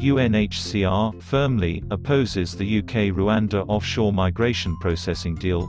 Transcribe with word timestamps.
UNHCR 0.00 1.22
firmly 1.22 1.82
opposes 1.90 2.54
the 2.54 2.78
UK-Rwanda 2.78 3.64
offshore 3.66 4.12
migration 4.12 4.76
processing 4.78 5.34
deal. 5.34 5.66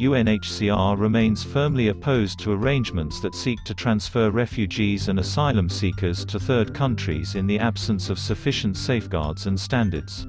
UNHCR 0.00 0.98
remains 0.98 1.44
firmly 1.44 1.88
opposed 1.88 2.38
to 2.38 2.52
arrangements 2.52 3.20
that 3.20 3.34
seek 3.34 3.62
to 3.64 3.74
transfer 3.74 4.30
refugees 4.30 5.08
and 5.08 5.18
asylum 5.18 5.68
seekers 5.68 6.24
to 6.24 6.40
third 6.40 6.72
countries 6.72 7.34
in 7.34 7.46
the 7.46 7.58
absence 7.58 8.08
of 8.08 8.18
sufficient 8.18 8.76
safeguards 8.76 9.46
and 9.46 9.58
standards. 9.58 10.26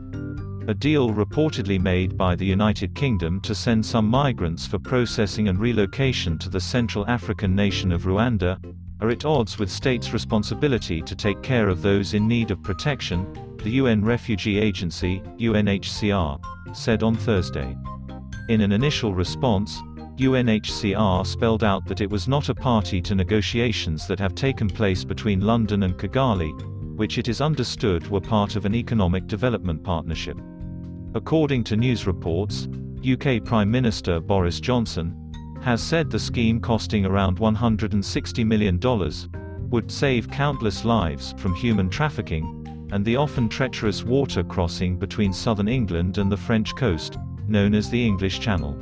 A 0.68 0.74
deal 0.74 1.12
reportedly 1.12 1.80
made 1.80 2.18
by 2.18 2.36
the 2.36 2.46
United 2.46 2.94
Kingdom 2.94 3.40
to 3.42 3.56
send 3.56 3.86
some 3.86 4.08
migrants 4.08 4.68
for 4.68 4.80
processing 4.80 5.48
and 5.48 5.60
relocation 5.60 6.38
to 6.40 6.50
the 6.50 6.60
Central 6.60 7.08
African 7.08 7.56
nation 7.56 7.92
of 7.92 8.04
Rwanda, 8.04 8.60
are 9.02 9.10
at 9.10 9.26
odds 9.26 9.58
with 9.58 9.72
states' 9.72 10.14
responsibility 10.14 11.02
to 11.02 11.16
take 11.16 11.42
care 11.42 11.70
of 11.70 11.82
those 11.82 12.14
in 12.14 12.28
need 12.28 12.52
of 12.52 12.62
protection, 12.62 13.26
the 13.64 13.72
UN 13.72 14.04
Refugee 14.04 14.60
Agency, 14.60 15.22
UNHCR, 15.38 16.40
said 16.76 17.04
on 17.04 17.16
Thursday. 17.16 17.76
In 18.50 18.62
an 18.62 18.72
initial 18.72 19.14
response, 19.14 19.82
UNHCR 20.18 21.26
spelled 21.26 21.64
out 21.64 21.86
that 21.86 22.02
it 22.02 22.10
was 22.10 22.28
not 22.28 22.50
a 22.50 22.56
party 22.56 23.02
to 23.02 23.16
negotiations 23.16 24.06
that 24.08 24.20
have 24.20 24.36
taken 24.36 24.68
place 24.68 25.06
between 25.06 25.40
London 25.40 25.84
and 25.84 25.98
Kigali, 25.98 26.52
which 26.98 27.18
it 27.18 27.30
is 27.30 27.40
understood 27.40 28.06
were 28.10 28.20
part 28.20 28.58
of 28.58 28.66
an 28.66 28.76
economic 28.76 29.28
development 29.28 29.82
partnership. 29.84 30.38
According 31.16 31.64
to 31.66 31.78
news 31.78 32.06
reports, 32.06 32.68
UK 33.10 33.44
Prime 33.46 33.72
Minister 33.72 34.20
Boris 34.20 34.60
Johnson, 34.60 35.16
has 35.62 35.82
said 35.82 36.10
the 36.10 36.20
scheme 36.20 36.60
costing 36.60 37.06
around 37.06 37.38
$160 37.38 38.46
million 38.46 38.80
would 39.70 39.92
save 39.92 40.30
countless 40.30 40.86
lives 40.86 41.34
from 41.38 41.54
human 41.54 41.90
trafficking 41.90 42.88
and 42.92 43.06
the 43.06 43.16
often 43.16 43.48
treacherous 43.48 44.04
water 44.04 44.44
crossing 44.44 44.98
between 44.98 45.32
southern 45.34 45.68
England 45.68 46.18
and 46.18 46.32
the 46.32 46.38
French 46.38 46.76
coast, 46.76 47.18
known 47.48 47.76
as 47.76 47.90
the 47.90 48.06
English 48.06 48.40
Channel. 48.40 48.74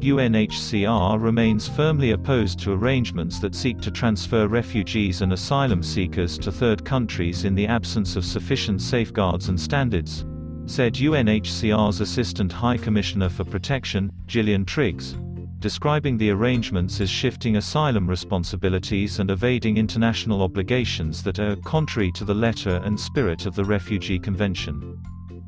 UNHCR 0.00 1.20
remains 1.20 1.68
firmly 1.68 2.12
opposed 2.12 2.58
to 2.58 2.72
arrangements 2.72 3.38
that 3.38 3.54
seek 3.54 3.80
to 3.80 3.90
transfer 3.90 4.48
refugees 4.48 5.20
and 5.20 5.32
asylum 5.32 5.82
seekers 5.82 6.38
to 6.38 6.50
third 6.50 6.84
countries 6.84 7.44
in 7.44 7.54
the 7.54 7.66
absence 7.66 8.16
of 8.16 8.24
sufficient 8.24 8.80
safeguards 8.80 9.48
and 9.48 9.60
standards, 9.60 10.24
said 10.64 10.94
UNHCR's 10.94 12.00
Assistant 12.00 12.50
High 12.50 12.78
Commissioner 12.78 13.28
for 13.28 13.44
Protection, 13.44 14.10
Gillian 14.26 14.64
Triggs, 14.64 15.16
describing 15.60 16.16
the 16.16 16.30
arrangements 16.30 17.00
as 17.00 17.10
shifting 17.10 17.56
asylum 17.56 18.08
responsibilities 18.08 19.18
and 19.18 19.30
evading 19.30 19.76
international 19.76 20.42
obligations 20.42 21.22
that 21.22 21.38
are 21.38 21.56
contrary 21.56 22.10
to 22.12 22.24
the 22.24 22.34
letter 22.34 22.80
and 22.84 22.98
spirit 22.98 23.44
of 23.44 23.54
the 23.54 23.64
Refugee 23.64 24.18
Convention. 24.18 24.98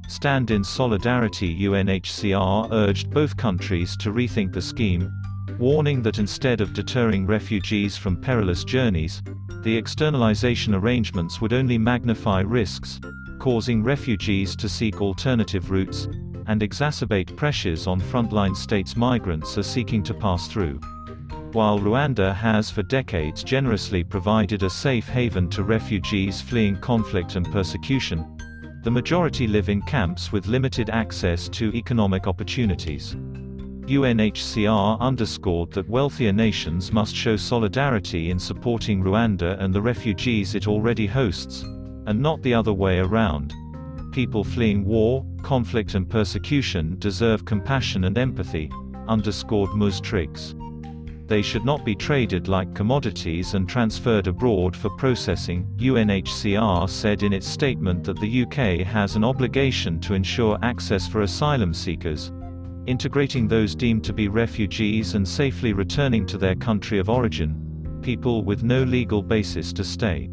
Stand 0.08 0.50
in 0.50 0.62
Solidarity 0.62 1.58
UNHCR 1.60 2.70
urged 2.72 3.10
both 3.10 3.36
countries 3.36 3.96
to 3.96 4.12
rethink 4.12 4.52
the 4.52 4.60
scheme, 4.60 5.10
warning 5.58 6.02
that 6.02 6.18
instead 6.18 6.60
of 6.60 6.74
deterring 6.74 7.26
refugees 7.26 7.96
from 7.96 8.20
perilous 8.20 8.64
journeys, 8.64 9.22
the 9.62 9.74
externalization 9.74 10.74
arrangements 10.74 11.40
would 11.40 11.54
only 11.54 11.78
magnify 11.78 12.40
risks, 12.40 13.00
causing 13.38 13.82
refugees 13.82 14.54
to 14.56 14.68
seek 14.68 15.00
alternative 15.00 15.70
routes, 15.70 16.08
and 16.46 16.62
exacerbate 16.62 17.36
pressures 17.36 17.86
on 17.86 18.00
frontline 18.00 18.56
states 18.56 18.96
migrants 18.96 19.56
are 19.58 19.62
seeking 19.62 20.02
to 20.02 20.14
pass 20.14 20.48
through. 20.48 20.80
While 21.52 21.78
Rwanda 21.78 22.34
has 22.34 22.70
for 22.70 22.82
decades 22.82 23.44
generously 23.44 24.02
provided 24.04 24.62
a 24.62 24.70
safe 24.70 25.08
haven 25.08 25.50
to 25.50 25.62
refugees 25.62 26.40
fleeing 26.40 26.76
conflict 26.78 27.36
and 27.36 27.50
persecution, 27.52 28.24
the 28.82 28.90
majority 28.90 29.46
live 29.46 29.68
in 29.68 29.82
camps 29.82 30.32
with 30.32 30.46
limited 30.46 30.90
access 30.90 31.48
to 31.50 31.72
economic 31.74 32.26
opportunities. 32.26 33.14
UNHCR 33.86 34.98
underscored 35.00 35.72
that 35.72 35.88
wealthier 35.88 36.32
nations 36.32 36.92
must 36.92 37.14
show 37.14 37.36
solidarity 37.36 38.30
in 38.30 38.38
supporting 38.38 39.02
Rwanda 39.02 39.60
and 39.60 39.74
the 39.74 39.82
refugees 39.82 40.54
it 40.54 40.66
already 40.66 41.06
hosts, 41.06 41.62
and 42.06 42.20
not 42.20 42.42
the 42.42 42.54
other 42.54 42.72
way 42.72 42.98
around 42.98 43.54
people 44.12 44.44
fleeing 44.44 44.84
war, 44.84 45.24
conflict 45.42 45.94
and 45.94 46.08
persecution 46.08 46.96
deserve 46.98 47.44
compassion 47.44 48.04
and 48.04 48.16
empathy, 48.16 48.70
underscored 49.08 49.74
Ms. 49.74 50.00
Triggs. 50.00 50.54
They 51.26 51.42
should 51.42 51.64
not 51.64 51.84
be 51.84 51.94
traded 51.94 52.48
like 52.48 52.74
commodities 52.74 53.54
and 53.54 53.68
transferred 53.68 54.26
abroad 54.26 54.76
for 54.76 54.90
processing. 54.90 55.66
UNHCR 55.78 56.88
said 56.88 57.22
in 57.22 57.32
its 57.32 57.46
statement 57.46 58.04
that 58.04 58.20
the 58.20 58.42
UK 58.42 58.86
has 58.86 59.16
an 59.16 59.24
obligation 59.24 59.98
to 60.00 60.14
ensure 60.14 60.58
access 60.62 61.08
for 61.08 61.22
asylum 61.22 61.72
seekers, 61.72 62.32
integrating 62.86 63.48
those 63.48 63.74
deemed 63.74 64.04
to 64.04 64.12
be 64.12 64.28
refugees 64.28 65.14
and 65.14 65.26
safely 65.26 65.72
returning 65.72 66.26
to 66.26 66.36
their 66.36 66.56
country 66.56 66.98
of 66.98 67.08
origin, 67.08 67.98
people 68.02 68.42
with 68.42 68.62
no 68.62 68.82
legal 68.82 69.22
basis 69.22 69.72
to 69.72 69.84
stay. 69.84 70.28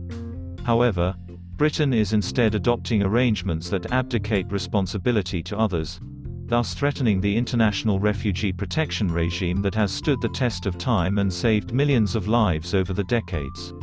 However, 0.63 1.15
Britain 1.59 1.93
is 1.93 2.13
instead 2.13 2.55
adopting 2.55 3.03
arrangements 3.03 3.69
that 3.69 3.91
abdicate 3.91 4.49
responsibility 4.49 5.43
to 5.43 5.59
others, 5.59 5.99
thus 6.45 6.73
threatening 6.73 7.19
the 7.19 7.35
international 7.35 7.99
refugee 7.99 8.53
protection 8.53 9.09
regime 9.09 9.61
that 9.61 9.75
has 9.75 9.91
stood 9.91 10.21
the 10.21 10.29
test 10.29 10.65
of 10.65 10.77
time 10.77 11.17
and 11.17 11.31
saved 11.31 11.73
millions 11.73 12.15
of 12.15 12.29
lives 12.29 12.73
over 12.73 12.93
the 12.93 13.03
decades. 13.03 13.73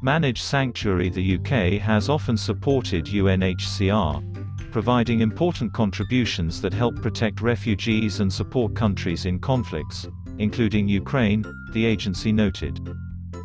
Managed 0.00 0.40
Sanctuary 0.40 1.08
The 1.08 1.38
UK 1.38 1.80
has 1.80 2.08
often 2.08 2.36
supported 2.36 3.06
UNHCR, 3.06 4.70
providing 4.70 5.20
important 5.20 5.72
contributions 5.72 6.60
that 6.60 6.72
help 6.72 7.02
protect 7.02 7.40
refugees 7.40 8.20
and 8.20 8.32
support 8.32 8.76
countries 8.76 9.26
in 9.26 9.40
conflicts, 9.40 10.06
including 10.38 10.86
Ukraine, 10.86 11.44
the 11.72 11.84
agency 11.84 12.30
noted. 12.30 12.78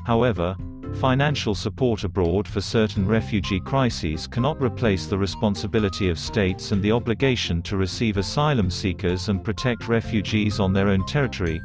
However, 0.05 0.55
Financial 0.99 1.53
support 1.53 2.03
abroad 2.03 2.47
for 2.47 2.61
certain 2.61 3.05
refugee 3.05 3.59
crises 3.59 4.27
cannot 4.27 4.61
replace 4.61 5.05
the 5.07 5.17
responsibility 5.17 6.09
of 6.09 6.17
states 6.17 6.71
and 6.71 6.81
the 6.81 6.91
obligation 6.91 7.61
to 7.63 7.77
receive 7.77 8.17
asylum 8.17 8.69
seekers 8.69 9.27
and 9.27 9.43
protect 9.43 9.87
refugees 9.87 10.59
on 10.59 10.71
their 10.71 10.87
own 10.87 11.05
territory, 11.05 11.61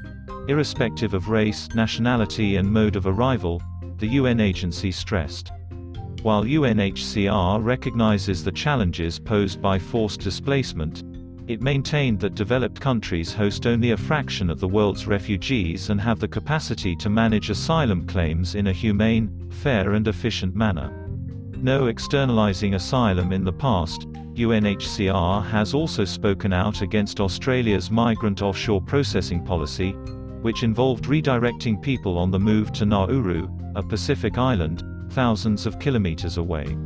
irrespective 0.48 1.14
of 1.14 1.28
race, 1.28 1.68
nationality 1.74 2.56
and 2.56 2.72
mode 2.72 2.96
of 2.96 3.06
arrival, 3.06 3.62
the 3.98 4.08
UN 4.08 4.40
agency 4.40 4.90
stressed. 4.90 5.52
While 6.22 6.44
UNHCR 6.44 7.62
recognizes 7.62 8.42
the 8.42 8.50
challenges 8.50 9.20
posed 9.20 9.62
by 9.62 9.78
forced 9.78 10.20
displacement, 10.20 11.04
it 11.48 11.62
maintained 11.62 12.20
that 12.20 12.34
developed 12.34 12.78
countries 12.78 13.32
host 13.32 13.66
only 13.66 13.92
a 13.92 13.96
fraction 13.96 14.50
of 14.50 14.60
the 14.60 14.68
world's 14.68 15.06
refugees 15.06 15.88
and 15.88 15.98
have 15.98 16.20
the 16.20 16.28
capacity 16.28 16.94
to 16.94 17.08
manage 17.08 17.48
asylum 17.48 18.06
claims 18.06 18.54
in 18.54 18.66
a 18.66 18.72
humane, 18.72 19.48
fair 19.50 19.92
and 19.92 20.06
efficient 20.08 20.54
manner. 20.54 20.92
No 21.56 21.86
externalizing 21.86 22.74
asylum 22.74 23.32
in 23.32 23.44
the 23.44 23.52
past, 23.52 24.02
UNHCR 24.34 25.44
has 25.46 25.72
also 25.72 26.04
spoken 26.04 26.52
out 26.52 26.82
against 26.82 27.18
Australia's 27.18 27.90
migrant 27.90 28.42
offshore 28.42 28.82
processing 28.82 29.42
policy, 29.42 29.92
which 30.42 30.62
involved 30.62 31.06
redirecting 31.06 31.80
people 31.80 32.18
on 32.18 32.30
the 32.30 32.38
move 32.38 32.72
to 32.72 32.84
Nauru, 32.84 33.48
a 33.74 33.82
Pacific 33.82 34.36
island, 34.36 34.84
thousands 35.12 35.64
of 35.64 35.78
kilometers 35.78 36.36
away. 36.36 36.76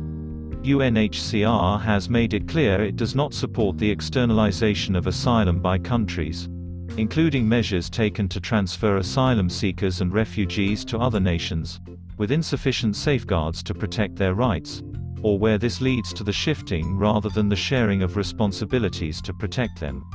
UNHCR 0.63 1.81
has 1.81 2.09
made 2.09 2.33
it 2.33 2.47
clear 2.47 2.81
it 2.81 2.95
does 2.95 3.15
not 3.15 3.33
support 3.33 3.77
the 3.77 3.89
externalization 3.89 4.95
of 4.95 5.07
asylum 5.07 5.59
by 5.59 5.77
countries, 5.77 6.47
including 6.95 7.47
measures 7.47 7.89
taken 7.89 8.29
to 8.29 8.39
transfer 8.39 8.95
asylum 8.95 9.49
seekers 9.49 9.99
and 9.99 10.13
refugees 10.13 10.85
to 10.85 10.97
other 10.97 11.19
nations, 11.19 11.81
with 12.17 12.31
insufficient 12.31 12.95
safeguards 12.95 13.61
to 13.61 13.73
protect 13.73 14.15
their 14.15 14.35
rights, 14.35 14.81
or 15.21 15.37
where 15.37 15.57
this 15.57 15.81
leads 15.81 16.13
to 16.13 16.23
the 16.23 16.31
shifting 16.31 16.95
rather 16.95 17.27
than 17.27 17.49
the 17.49 17.55
sharing 17.57 18.01
of 18.01 18.15
responsibilities 18.15 19.21
to 19.21 19.33
protect 19.33 19.81
them. 19.81 20.05